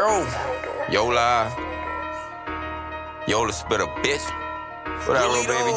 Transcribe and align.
Arrow. 0.00 0.24
Yola. 0.88 1.52
Yola 3.28 3.52
spit 3.52 3.80
a 3.84 3.86
bitch. 4.00 4.24
What 5.04 5.20
up, 5.20 5.28
little 5.28 5.44
baby? 5.44 5.72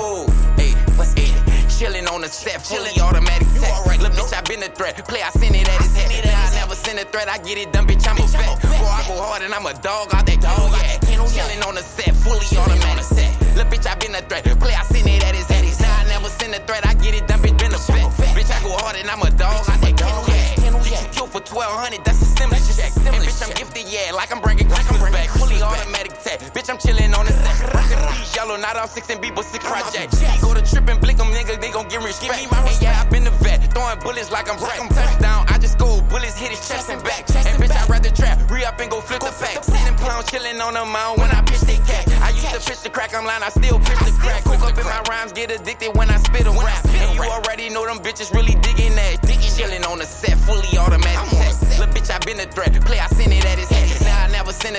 Hey, 0.55 0.71
what's 0.95 1.11
it? 1.19 1.35
Chillin' 1.67 2.07
on 2.07 2.21
the 2.21 2.29
set, 2.29 2.63
fully 2.63 2.95
automatic 3.03 3.51
tech. 3.59 3.83
Little 3.99 4.15
bitch, 4.15 4.31
I 4.31 4.39
been 4.47 4.63
a 4.63 4.71
threat. 4.71 4.95
Play, 5.03 5.21
I 5.21 5.29
send 5.31 5.55
it 5.55 5.67
at 5.67 5.81
his 5.81 5.91
head. 5.97 6.23
Now 6.23 6.39
I 6.39 6.55
never 6.55 6.75
send 6.75 6.99
a 6.99 7.03
threat, 7.03 7.27
I 7.27 7.37
get 7.39 7.57
it 7.57 7.73
done, 7.73 7.85
bitch, 7.85 8.07
I'm 8.07 8.15
a 8.15 8.23
vet. 8.23 8.61
Boy, 8.63 8.87
I 8.87 9.03
go 9.11 9.19
hard 9.19 9.41
and 9.43 9.53
I'm 9.53 9.65
a 9.65 9.73
dog 9.83 10.15
out 10.15 10.25
that 10.25 10.39
kennel, 10.39 10.71
yeah. 10.71 11.03
Chillin' 11.27 11.67
on 11.67 11.75
the 11.75 11.83
set, 11.83 12.15
fully 12.15 12.47
automatic 12.55 13.03
tech. 13.11 13.27
Little 13.59 13.67
bitch, 13.67 13.85
I 13.91 13.95
been 13.99 14.15
a 14.15 14.21
threat. 14.23 14.47
Play, 14.55 14.71
I 14.71 14.83
send 14.87 15.03
it 15.03 15.23
at 15.25 15.35
his 15.35 15.47
head. 15.51 15.67
Now 15.83 15.99
I 15.99 16.03
never 16.07 16.29
send 16.29 16.55
a 16.55 16.59
threat, 16.63 16.87
I 16.87 16.93
get 16.93 17.13
it 17.13 17.27
done, 17.27 17.43
bitch, 17.43 17.59
been 17.59 17.75
a 17.75 17.79
vet. 17.91 18.07
Bitch, 18.39 18.47
I 18.47 18.63
go 18.63 18.71
hard 18.79 18.95
and 18.95 19.09
I'm 19.11 19.19
a 19.19 19.31
dog 19.35 19.67
out 19.67 19.81
that 19.83 19.97
kennel, 19.99 20.23
yeah. 20.31 20.55
Get 20.87 21.03
you 21.03 21.11
killed 21.11 21.31
for 21.35 21.43
1200, 21.43 22.05
that's 22.07 22.21
a 22.21 22.25
stimulus 22.31 22.71
check. 22.71 22.95
And 23.03 23.19
bitch, 23.19 23.43
I'm 23.43 23.51
yeah, 23.93 24.11
like 24.11 24.33
I'm 24.33 24.41
bringing 24.41 24.67
Christmas 24.67 24.97
back. 25.13 25.29
Fully 25.29 25.61
automatic 25.61 26.17
tech. 26.25 26.41
Bitch, 26.57 26.69
I'm 26.69 26.81
chillin' 26.81 27.13
on 27.13 27.25
the 27.29 27.33
set. 27.33 27.73
Rockin' 27.73 28.01
these 28.17 28.35
yellow, 28.35 28.57
not 28.57 28.75
all 28.75 28.87
six 28.87 29.09
and 29.09 29.21
B, 29.21 29.29
but 29.29 29.45
six 29.45 29.61
project. 29.63 30.17
Go 30.41 30.53
to 30.53 30.65
trip 30.65 30.89
and 30.89 30.99
blink 30.99 31.19
them, 31.19 31.29
nigga, 31.29 31.61
they 31.61 31.69
gon' 31.69 31.87
give 31.87 32.03
respect. 32.03 32.33
And 32.33 32.81
yeah, 32.81 32.97
I 32.97 33.09
been 33.09 33.23
the 33.23 33.35
vet, 33.45 33.71
throwing 33.73 33.99
bullets 33.99 34.31
like 34.31 34.49
I'm 34.49 34.57
Brett. 34.57 34.81
Touchdown, 34.89 35.45
I 35.47 35.59
just 35.59 35.77
go 35.77 36.01
bullets, 36.09 36.37
hit 36.37 36.49
his 36.49 36.67
chest 36.67 36.89
and 36.89 37.03
back. 37.03 37.29
And 37.45 37.61
bitch, 37.61 37.71
I'd 37.71 37.89
rather 37.89 38.09
trap, 38.09 38.41
re 38.49 38.65
up 38.65 38.79
and 38.79 38.89
go 38.89 38.99
flip 38.99 39.21
the 39.21 39.31
facts. 39.31 39.67
Sitting 39.67 39.95
clowns 39.95 40.25
chillin' 40.25 40.59
on 40.59 40.73
the 40.73 40.85
mound 40.85 41.21
when 41.21 41.29
I 41.29 41.41
pitch 41.43 41.61
they 41.61 41.77
cat. 41.85 42.09
I 42.21 42.31
used 42.31 42.49
to 42.49 42.59
pitch 42.65 42.81
the 42.81 42.89
crack, 42.89 43.13
I'm 43.13 43.25
lying, 43.25 43.43
I 43.43 43.49
still 43.49 43.77
pitch 43.77 44.01
the 44.01 44.11
crack. 44.17 44.43
Cook 44.43 44.61
up 44.65 44.77
in 44.77 44.85
my 44.85 45.01
rhymes, 45.09 45.33
get 45.33 45.51
addicted 45.51 45.93
when 45.93 46.09
I 46.09 46.17
spit 46.17 46.47
a 46.47 46.51
rap. 46.51 46.81
And 46.89 47.13
you 47.13 47.21
already 47.21 47.69
know 47.69 47.85
them 47.85 47.99
bitches 47.99 48.33
really 48.33 48.55
digging 48.65 48.95
that. 48.95 49.21
Chillin' 49.53 49.85
on 49.85 49.99
the 49.99 50.05
set, 50.05 50.35
fully 50.49 50.65
automatic 50.79 51.29
tech. 51.29 51.53
Little 51.77 51.93
bitch, 51.93 52.09
I 52.09 52.17
been 52.25 52.39
a 52.39 52.49
threat. 52.49 52.73
Play, 52.81 52.97
I 52.97 53.05
send 53.05 53.32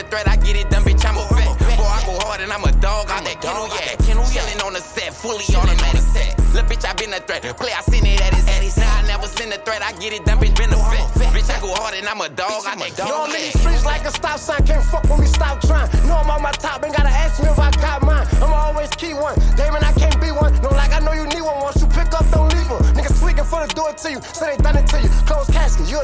a 0.04 0.10
threat, 0.10 0.28
I 0.28 0.36
get 0.36 0.56
it 0.56 0.70
done, 0.70 0.82
bitch, 0.84 1.04
I'm 1.04 1.16
a 1.16 1.24
vet. 1.34 1.76
Boy, 1.76 1.84
I 1.84 2.00
go 2.04 2.14
hard 2.24 2.40
and 2.40 2.52
I'm 2.52 2.64
a 2.64 2.72
dog 2.80 3.10
out 3.10 3.24
that 3.24 3.40
kennel, 3.40 3.66
yeah. 3.68 3.96
Chillin' 4.24 4.64
on 4.64 4.72
the 4.72 4.80
set, 4.80 5.14
fully 5.14 5.44
automatic 5.56 6.04
tech. 6.12 6.38
Little 6.52 6.68
bitch, 6.68 6.84
I 6.84 6.92
been 6.94 7.12
a 7.12 7.20
threat. 7.20 7.42
Play, 7.56 7.72
I 7.72 7.80
send 7.82 8.06
it 8.06 8.20
at 8.20 8.34
his 8.34 8.44
head. 8.44 8.62
Now 8.76 8.98
I 8.98 9.02
never 9.06 9.26
send 9.26 9.52
a 9.52 9.58
threat, 9.58 9.82
I 9.82 9.92
get 9.98 10.12
it 10.12 10.24
done, 10.24 10.38
bitch, 10.38 10.56
been 10.56 10.72
a 10.72 10.76
vet. 10.76 11.32
Bitch, 11.32 11.50
I 11.50 11.60
go 11.60 11.72
hard 11.74 11.94
and 11.94 12.06
I'm 12.06 12.20
a 12.20 12.28
dog 12.28 12.66
out 12.66 12.78
that 12.78 12.92
kennel, 12.96 13.08
Know 13.08 13.24
I'm 13.24 13.30
in 13.30 13.36
yeah. 13.36 13.40
these 13.48 13.60
streets 13.60 13.84
like 13.84 14.04
a 14.04 14.10
stop 14.10 14.38
sign, 14.38 14.62
can't 14.66 14.84
fuck 14.84 15.04
with 15.08 15.20
me, 15.20 15.26
stop 15.26 15.60
trying. 15.62 15.90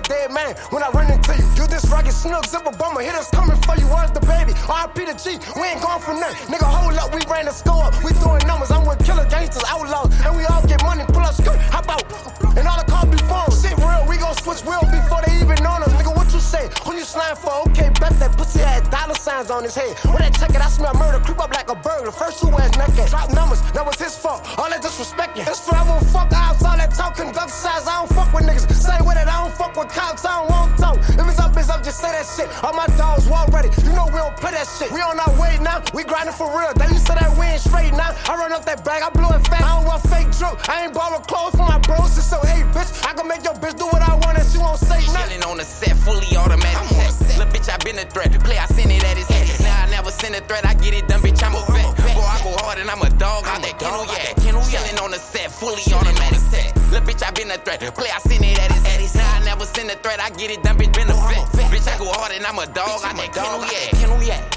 A 0.00 0.08
dead 0.08 0.32
man 0.32 0.56
when 0.70 0.82
I 0.82 0.88
run 0.90 1.12
into 1.12 1.36
you. 1.36 1.46
You 1.56 1.66
this 1.68 1.84
rugged 1.88 2.12
snook, 2.12 2.46
zipper 2.46 2.72
bummer, 2.72 3.02
hitters 3.02 3.28
coming 3.28 3.56
for 3.62 3.76
you. 3.76 3.86
Where's 3.86 4.10
the 4.10 4.20
baby? 4.20 4.52
RP 4.64 5.04
the 5.04 5.14
G, 5.14 5.36
we 5.56 5.68
ain't 5.68 5.82
going 5.82 6.00
for 6.00 6.14
nothing. 6.16 6.48
Nigga, 6.48 6.64
hold 6.64 6.96
up, 6.96 7.12
we 7.12 7.20
ran 7.28 7.44
the 7.44 7.52
score. 7.52 7.90
We 8.04 8.12
throwing 8.20 8.46
numbers, 8.46 8.70
I'm 8.70 8.86
with 8.86 9.04
killer 9.04 9.26
gangsters, 9.28 9.64
outlaws, 9.68 10.08
and 10.24 10.36
we 10.36 10.44
all 10.46 10.64
get 10.66 10.82
money, 10.82 11.04
pull 11.12 11.24
up 11.24 11.34
skirt, 11.34 11.58
hop 11.68 11.88
out. 11.88 12.04
And 12.56 12.66
all 12.66 12.78
the 12.80 12.88
cars 12.88 13.08
be 13.12 13.20
phone. 13.28 13.52
Shit 13.52 13.76
real, 13.78 14.02
we 14.08 14.16
gon' 14.16 14.34
switch 14.40 14.64
real 14.64 14.82
before 14.88 15.20
they 15.22 15.36
even 15.38 15.60
on 15.66 15.84
us. 15.84 15.92
Nigga, 15.94 16.16
what 16.16 16.32
you 16.32 16.40
say? 16.40 16.66
Who 16.82 16.96
you 16.96 17.04
slime 17.04 17.36
for? 17.36 17.68
Okay, 17.70 17.92
bet 18.00 18.16
that 18.18 18.32
pussy 18.36 18.60
had 18.60 18.88
dollar 18.90 19.14
signs 19.14 19.50
on 19.50 19.62
his 19.62 19.74
head. 19.76 19.92
When 20.08 20.24
that 20.24 20.34
check 20.34 20.50
it, 20.50 20.62
I 20.64 20.68
smell 20.68 20.94
murder, 20.94 21.20
creep 21.20 21.38
up 21.38 21.52
like 21.52 21.68
a 21.70 21.76
burglar. 21.76 22.10
First 22.10 22.40
two 22.40 22.48
ass 22.56 22.72
naked, 22.80 23.06
drop 23.12 23.30
numbers, 23.32 23.60
that 23.76 23.84
was 23.84 24.00
his 24.00 24.16
fault. 24.16 24.42
All 24.58 24.70
that 24.70 24.80
disrespect, 24.82 25.19
fuck 29.70 29.84
with 29.84 29.94
cops, 29.94 30.24
I 30.24 30.40
don't 30.40 30.50
want 30.50 30.78
talk. 30.78 30.98
If 30.98 31.28
it's 31.28 31.38
up, 31.38 31.56
it's 31.56 31.70
up, 31.70 31.82
just 31.82 31.98
say 31.98 32.10
that 32.10 32.26
shit. 32.26 32.48
All 32.64 32.72
my 32.72 32.86
dogs 32.96 33.28
walk 33.28 33.48
ready. 33.48 33.68
You 33.82 33.92
know 33.92 34.06
we 34.06 34.18
don't 34.18 34.36
play 34.36 34.52
that 34.52 34.66
shit. 34.66 34.90
We 34.92 35.00
on 35.00 35.18
our 35.18 35.32
way 35.40 35.58
now, 35.62 35.82
we 35.94 36.04
grinding 36.04 36.34
for 36.34 36.48
real. 36.58 36.72
They 36.74 36.88
used 36.88 37.06
to 37.06 37.14
that 37.14 37.30
win 37.38 37.58
straight 37.58 37.92
now. 37.92 38.14
I 38.26 38.36
run 38.36 38.52
up 38.52 38.64
that 38.64 38.84
bag, 38.84 39.02
I 39.02 39.10
blew 39.10 39.30
it 39.30 39.46
fast. 39.46 39.62
I 39.62 39.76
don't 39.78 39.86
want 39.86 40.02
fake 40.02 40.30
drip. 40.34 40.68
I 40.68 40.84
ain't 40.84 40.94
borrow 40.94 41.18
clothes 41.20 41.54
for 41.54 41.66
my 41.66 41.78
bros. 41.78 42.16
It's 42.18 42.26
so 42.26 42.40
hey, 42.42 42.62
bitch. 42.74 42.90
I 43.06 43.14
can 43.14 43.26
make 43.28 43.44
your 43.44 43.54
bitch 43.54 43.78
do 43.78 43.86
what 43.86 44.02
I 44.02 44.14
want 44.14 44.38
and 44.38 44.46
she 44.48 44.58
won't 44.58 44.78
say 44.78 45.00
nothing. 45.12 45.40
Chillin' 45.40 45.50
on 45.50 45.56
the 45.58 45.64
set, 45.64 45.96
fully 45.96 46.36
automatic 46.36 46.88
tech. 46.96 47.38
Little 47.38 47.52
bitch, 47.52 47.68
I 47.70 47.76
been 47.78 47.98
a 47.98 48.06
threat. 48.08 48.32
Play, 48.42 48.58
I 48.58 48.66
send 48.66 48.90
it 48.90 49.04
at 49.04 49.16
his 49.16 49.28
head. 49.28 49.46
Now 49.60 49.84
I 49.84 49.90
never 49.90 50.10
send 50.10 50.34
a 50.34 50.40
threat, 50.40 50.66
I 50.66 50.74
get 50.74 50.94
it 50.94 51.06
done, 51.08 51.20
bitch, 51.20 51.42
I'm 51.42 51.54
a 51.54 51.62
vet. 51.70 51.96
Boy, 52.14 52.26
I 52.26 52.40
go 52.42 52.52
hard 52.58 52.78
and 52.78 52.90
I'm 52.90 53.02
a 53.02 53.10
dog 53.10 53.46
out 53.46 53.62
that 53.62 53.78
kennel, 53.78 54.06
yeah. 54.06 54.34
Chillin' 54.70 55.02
on 55.02 55.10
the 55.10 55.18
set, 55.18 55.50
fully 55.50 55.82
automatic 55.92 56.40
tech. 56.50 56.74
Little 56.90 57.06
bitch, 57.06 57.22
I 57.22 57.30
been 57.30 57.50
a 57.50 57.58
threat. 57.58 57.80
Play, 57.94 58.10
I 58.10 58.18
send 58.18 58.44
it 58.44 58.58
at 58.58 58.72
his 58.72 58.86
head. 58.86 58.99
I 60.30 60.36
get 60.36 60.50
it 60.52 60.62
done, 60.62 60.76
bitch, 60.76 60.92
benefit. 60.92 61.18
Bitch, 61.72 61.88
I 61.92 61.98
go 61.98 62.06
hard 62.06 62.32
and 62.32 62.46
I'm 62.46 62.58
a 62.58 62.66
dog. 62.66 63.00
Bitch, 63.00 63.10
I'm 63.10 63.18
I 63.18 63.22
think 63.22 63.34
Ken 63.34 64.10
Uliak. 64.10 64.49